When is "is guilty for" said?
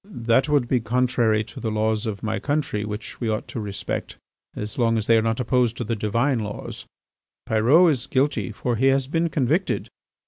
7.91-8.77